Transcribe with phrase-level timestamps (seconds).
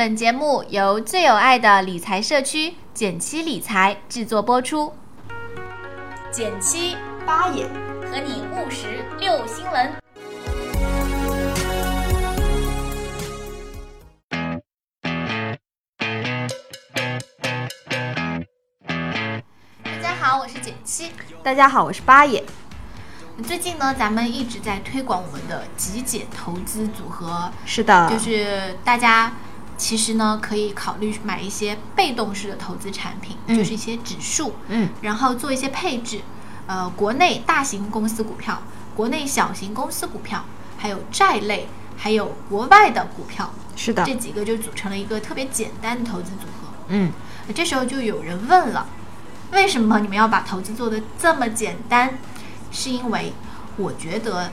[0.00, 4.94] 本节目由最有爱的理财社区简七理财制作播出。
[6.32, 7.66] 减七八爷
[8.10, 9.92] 和你务实六新闻。
[19.84, 21.12] 大家好，我是减七。
[21.42, 22.42] 大家好，我是八爷。
[23.46, 29.30] 最近呢，咱们一直在推广我们的极简投资组合，是的，就是大家
[29.80, 33.56] 其实呢可以考虑买一些被动式的投资产品，嗯。
[33.56, 36.20] 就是一些指数，嗯，然后做一些配置，
[36.66, 38.60] 呃，国内大型公司股票，
[38.94, 40.44] 国内小型公司股票，
[40.76, 44.04] 还有债类，还有国外的股票，是的。
[44.04, 46.68] 这，几个就组成了一个特别简单的投资组合。
[46.88, 47.10] 嗯，
[47.54, 48.86] 这时候就有人问了，
[49.52, 52.18] 为什么你们要把投资做得这么简单？
[52.70, 53.32] 是因为
[53.78, 54.52] 我觉得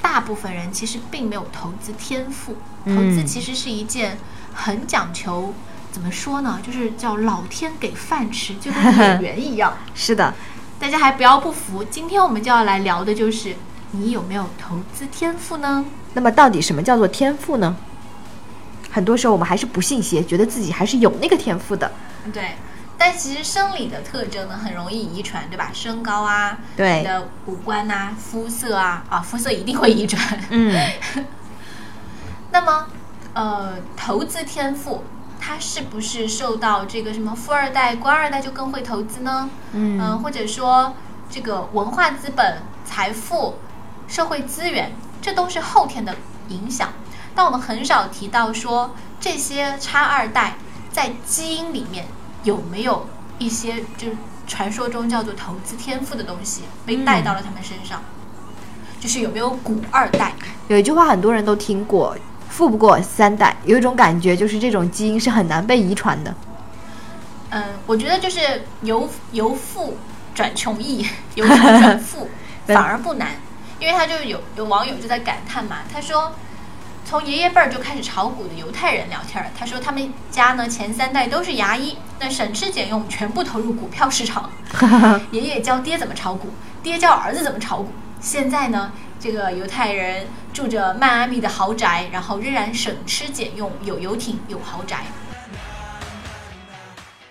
[0.00, 2.94] 大部分人其实并没有投资天赋，嗯。
[2.94, 4.16] 投资其实是一件
[4.54, 5.54] 很讲求。
[5.92, 6.60] 怎么说呢？
[6.64, 9.76] 就是叫老天给饭吃，就跟 演员一样。
[9.92, 10.32] 是的，
[10.78, 13.56] 大家还不要不服，今天我们就要来聊的就是
[13.90, 15.84] 你有没有投资天赋呢？
[16.14, 17.76] 那么到底什么叫做天赋呢？
[18.92, 21.90] 很多时候我们还是不信邪，觉得自己还是有那个天赋的。
[22.32, 22.52] 对，
[22.96, 25.70] 但其实生理的特征呢，很容易遗传，对吧？
[25.72, 30.40] 身高啊，对你的五官呐、肤色啊，啊，肤色一定会遗传。
[30.50, 30.76] 嗯，
[32.52, 32.86] 那么，
[33.34, 35.04] 呃，投资天赋，
[35.38, 39.48] 它是不是受到这个什么富二代、官二代就更会投资呢？
[39.72, 40.94] 嗯呃或者说
[41.30, 43.54] 这个文化资本、财富、
[44.08, 44.92] 社会资源，
[45.22, 46.16] 这都是后天的
[46.48, 46.88] 影响。
[47.34, 50.56] 但我们很少提到说这些差二代
[50.90, 52.06] 在基因里面
[52.42, 53.08] 有没有
[53.38, 54.16] 一些就是
[54.48, 58.02] 传说中叫做投资天赋的东西被带到了他们身上，
[58.98, 60.34] 就是有没有古二代？
[60.66, 62.16] 有一句话很多人都听过，
[62.50, 63.56] 富不过三代。
[63.64, 66.34] 有一种感觉就是这种基因是很难被遗传的。
[67.48, 69.96] 嗯，我觉得就是由由富
[70.34, 71.06] 转穷易，
[71.36, 72.28] 由穷转富
[72.66, 73.28] 反而不难，
[73.78, 76.32] 因为他就有有网友就在感叹嘛，他说。
[77.02, 84.48] 从爷爷辈儿就开始炒股的犹太人聊天儿，他说他们家呢前三代都是牙医，那省吃俭用全部投入股票市场。
[85.32, 86.50] 爷爷教爹怎么炒股，
[86.84, 87.88] 爹教儿子怎么炒股。
[88.20, 95.04] 现在呢，这个犹太人住着迈阿密的豪宅，然后仍然省吃俭用，有游艇，有豪宅。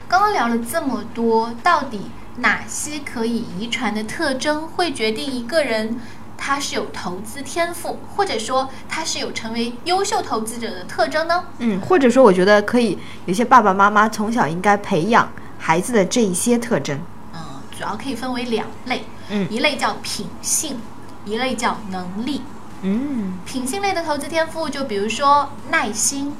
[0.07, 5.99] 刚刚聊了这么多，到底哪些可以遗传的特征会决定一个人
[6.37, 11.43] 他是有投资天赋，或者说他是有成为优秀投资者的特征呢？
[11.57, 16.99] 嗯，或者说我觉得可以，有些爸爸妈妈从小应该培养孩子的这一些特征。
[17.33, 17.39] 嗯，
[17.75, 20.79] 主要可以分为两类，嗯一类叫品性，
[21.29, 22.41] 一类叫能力。
[22.81, 26.33] 嗯品性类的投资天赋，就比如说耐心、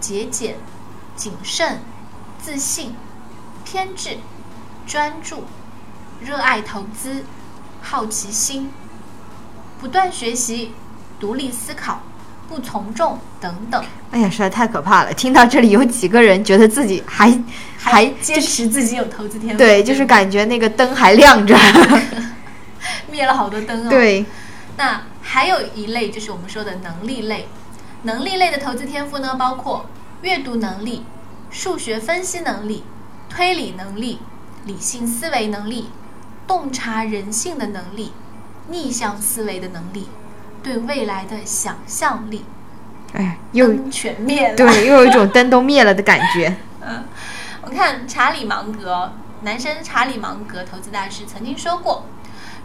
[0.00, 0.56] 节俭、
[1.16, 1.80] 谨慎、
[2.42, 2.94] 自信、
[3.64, 4.18] 偏执、
[4.86, 5.44] 专注、
[6.20, 7.24] 热爱投资、
[7.80, 8.70] 好奇心、
[9.80, 10.72] 不断学习、
[11.18, 12.02] 独立思考、
[12.46, 15.14] 不从众等等，哎呀，实在太可怕了！
[15.14, 17.32] 听到这里，有几个人觉得自己还
[17.78, 21.56] 还坚 持自己有投资天赋，对，就是感觉那个灯还亮着。
[23.16, 23.88] 灭了好多灯哦。
[23.88, 24.26] 对，
[24.76, 27.48] 那还有一类就是我们说的能力类，
[28.02, 29.86] 能力类的投资天赋呢，包括
[30.20, 31.06] 阅读能力、
[31.50, 32.84] 数学分析能力、
[33.30, 34.18] 推理能力、
[34.66, 35.88] 理性思维能力、
[36.46, 38.12] 洞察人性的能力、
[38.68, 40.10] 逆向思维的能力、
[40.62, 42.44] 对未来的想象力。
[43.14, 44.56] 哎，又灯全灭了。
[44.56, 46.54] 对， 又有一种灯都灭了的感觉。
[46.82, 47.04] 嗯
[47.62, 49.10] 我看查理芒格，
[49.40, 52.04] 男生查理芒格投资大师曾经说过，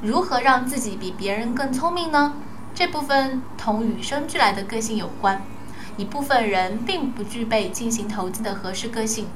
[0.01, 2.33] 如何让自己比别人更聪明呢？
[2.73, 5.43] 这部分同与生俱来的个性有关。
[5.95, 9.27] 一部分人并不具备进行投资的合适个性，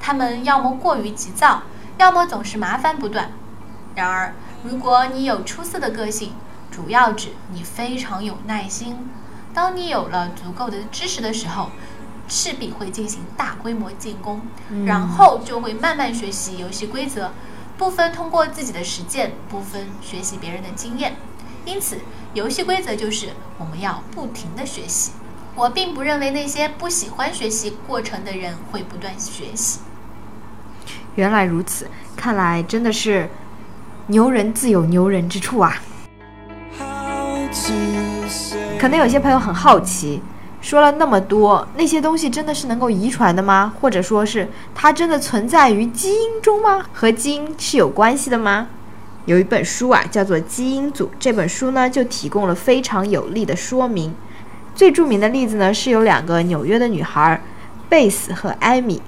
[0.00, 1.64] 他们要么过于急躁，
[1.98, 3.32] 要么总是麻烦不断。
[3.94, 4.32] 然而，
[4.62, 6.32] 如果你有出色的个性，
[6.70, 8.96] 主要指你非常有耐心。
[9.52, 11.68] 当你有了足够的知识的时候，
[12.26, 14.40] 势必会进行大规模进攻，
[14.86, 17.32] 然后就会慢慢学习游戏规则，
[17.76, 21.16] 部分通过自己的实践，部分学习别人的经验。
[21.64, 21.98] 因此，
[22.32, 25.12] 游戏规则就是我们要不停的学习。
[25.56, 29.80] 我并不认为那些不喜欢学习过程的人会不断学习。
[31.14, 33.28] 原来如此，看来真的是
[34.08, 35.80] 牛人自有牛人之处啊。
[38.78, 40.20] 可能有些朋友很好奇，
[40.64, 43.74] 说了那么多，那些东西真的是能够遗传的吗？
[43.82, 46.86] 或者说是它真的存在于基因中吗？
[46.90, 48.68] 和基因是有关系的吗？
[49.26, 54.14] 有一本书啊，叫做《基因组》，这本书呢就提供了非常有力的说明。
[54.74, 57.38] 最著名的例子呢，是有两个纽约的女孩，
[57.90, 59.02] 贝斯和艾米。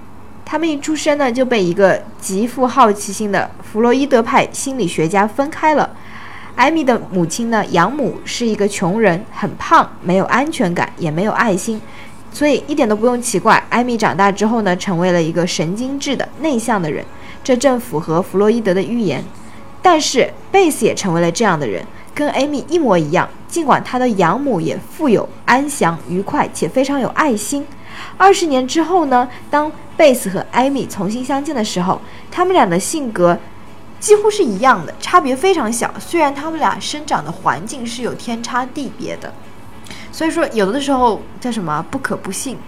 [0.44, 5.96] 他们一出生呢，就被一个极富好奇心的弗洛伊德派心理学家分开了。
[6.56, 11.80] 艾米的母亲呢，养母是一个穷人，很胖，没有安全感，也没有爱心，
[12.32, 17.04] 所以一点都不用奇怪，艾米长大之后呢，成为了一个神经质的内向的人。
[17.44, 19.22] 这正符合弗洛伊德的预言。
[19.82, 23.28] 但是贝斯也成为了这样的人，跟艾米一模一样。
[23.46, 27.64] 尽管他的养母也富有、安详、愉快且非常有爱心。
[28.16, 32.00] 二十年之后呢，当贝斯和艾米重新相见的时候，
[32.30, 33.38] 他们俩的性格
[33.98, 35.92] 几乎是一样的，差别非常小。
[35.98, 39.32] 虽然他们俩生长的环境是有天差地别的，
[40.12, 42.58] 所以说有的时候叫什么不可不信。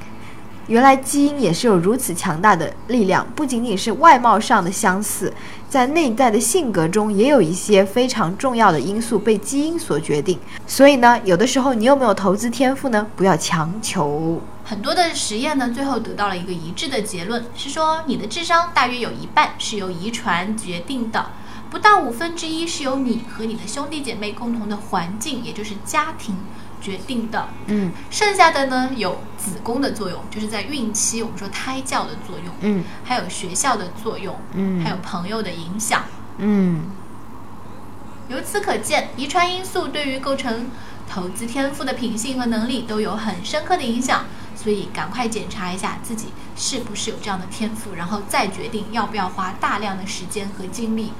[0.69, 5.33] 原来基因也是有如此强大的力量，不仅仅是外貌上的相似，
[5.67, 10.39] 在内在的性格中也有一些非常重要的因素被基因所决定。
[10.67, 13.07] 所以呢，有的时候你有没有投资天赋呢？
[13.17, 14.43] 不要强求。
[14.63, 21.31] 很多的实验呢，最后得到了一个一致的结论，是说你的智商大约有一半是由遗传决定的，
[21.71, 26.37] 不到五分之一是由你和你的兄弟姐妹共同的环境，也就是家庭。
[26.81, 36.03] 决定的，嗯，剩下的呢有子宫的作用，就是在孕期我们说胎教的作用，嗯，还有学校的作用，嗯，还有朋友的影响，
[36.39, 36.83] 嗯。
[38.29, 40.71] 由此可见，遗传因素对于构成
[41.09, 51.15] 投资天赋的品性和能力都有很深刻的影响，所以赶快检查一下自己是不是有这样的天赋，然后再决定要不要花大量的时间和精力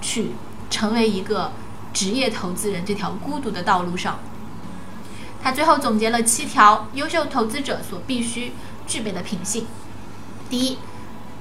[0.00, 0.30] 去
[0.70, 1.52] 成为一个
[1.92, 4.18] 职业投资人这条孤独的道路上。
[5.46, 8.50] 他最后总结了七条优秀投资者所必须
[8.84, 9.64] 具备的品性。
[10.50, 10.78] 第一，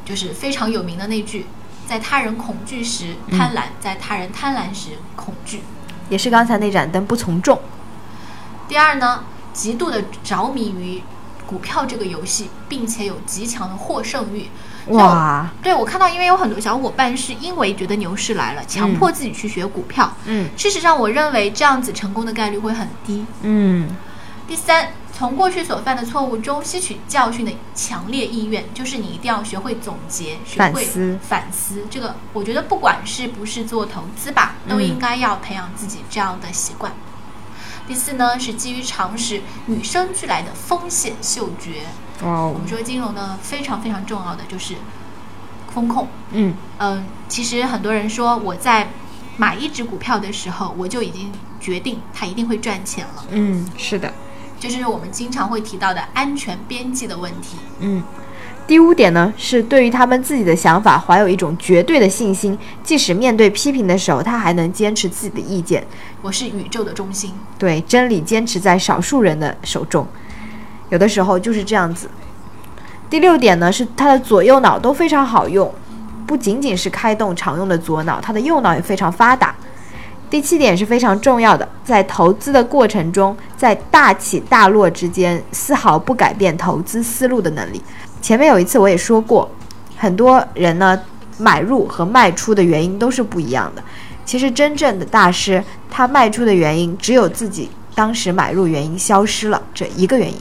[0.06, 1.48] 就是非常有名的那句
[1.90, 5.64] ：“在他人恐惧时贪婪，在他人贪婪时恐惧。”
[6.08, 7.60] 也是刚才那盏灯不从众。
[8.68, 9.24] 第二呢，
[9.54, 11.02] 极度的着迷于
[11.46, 14.50] 股票这个游戏，并且有极强的获胜欲。
[14.88, 20.14] 哇，对我看到，因为有很多小伙伴是因为觉得牛市来了，强迫自己去学股票。
[20.26, 23.26] 嗯，事实上，我认为这样子成功的概率会很低。
[23.42, 23.90] 嗯，
[24.48, 31.20] 第三，从过去所犯的错误中吸取教训的强烈意愿，就是你一定要学会总结，学会反思。
[31.28, 31.88] 反思。
[31.90, 36.94] 这个，我觉得不管是不是做投资吧，都应该要培养自己这样的习惯。
[37.88, 41.84] 第四呢，是基于常识与生俱来的风险嗅觉。
[42.24, 44.76] 哦我们说金融呢，非常非常重要的就是
[45.74, 46.08] 风控。
[46.32, 48.90] 嗯嗯，其实很多人说我在
[49.38, 54.14] 买一只股票的时候，我就已经决定它一定会赚钱了，嗯，是的。
[54.58, 57.58] 就是我们经常会提到的安全边际的问题。
[57.80, 58.02] 嗯，
[58.68, 65.86] 第五点呢，是对于他们自己的想法怀有一种绝对的信心，即使面对批评的时候，他还能坚持自己的意见。
[66.24, 67.32] 我是宇宙的中心。
[67.60, 70.08] 对，真理坚持在少数人的手中，
[70.90, 72.10] 有的时候就是这样子。
[73.08, 75.72] 第六点呢，是他的左右脑都非常好用，
[76.26, 79.54] 不仅仅是开动常用的左脑，他的右脑也非常发达。
[80.28, 87.80] 第七点是非常重要的，在投资的过程中，在大起大落之间，丝毫不改变投资思路的能力。
[88.26, 89.48] 前面有一次我也说过，
[89.96, 91.00] 很多人呢
[91.38, 93.84] 买入和卖出的原因都是不一样的。
[94.26, 100.40] 其实真正的大师，他卖出的原因只有自己当时买入原因消失了这一个原因。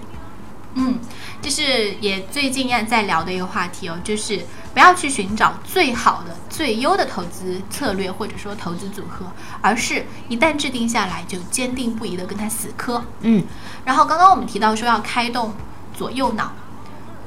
[0.77, 0.99] 嗯，
[1.43, 4.41] 这是也最近在在聊的一个话题哦，就是
[4.73, 9.27] 不要去寻找最好的、最优的投资策略或者说投资组合，
[9.61, 13.05] 而是一旦制定下来就坚定不移的跟他死磕。
[13.21, 13.45] 嗯
[13.85, 15.53] 然后刚刚我们提到说要开动
[15.95, 16.51] 左右脑，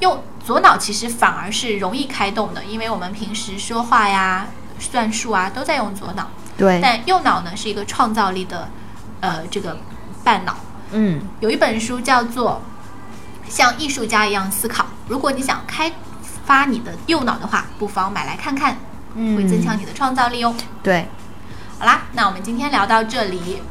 [0.00, 4.46] 用左脑其实反而是容易开动的，因为我们平时说话呀、
[4.78, 8.68] 算术啊都在用左脑，对，但右脑呢是一个创造力的，
[9.20, 9.78] 呃，这个
[10.22, 10.56] 半脑。
[10.90, 12.62] 嗯有一本书叫做
[13.54, 15.92] 《像艺术家一样思考》，如果你想开
[16.46, 18.78] 发你的右脑的话，不妨买来看看，
[19.14, 20.54] 会增强你的创造力哦。
[20.82, 21.06] 对，
[21.78, 23.62] 好啦，那我们今天聊到这里，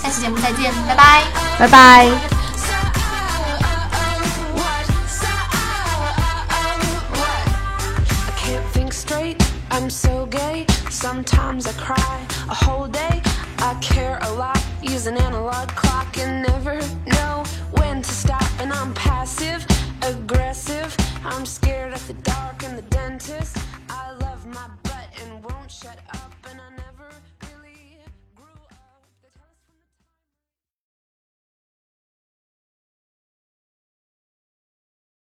[0.00, 1.24] 下期节目再见，拜拜。
[1.58, 2.33] 拜拜。
[9.74, 10.66] I'm so gay.
[10.88, 13.20] Sometimes I cry a whole day.
[13.58, 17.42] I care a lot, use an analog clock and never know